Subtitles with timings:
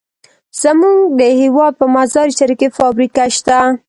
[0.61, 3.57] زمونږ د هېواد په مزار شریف کې فابریکه شته.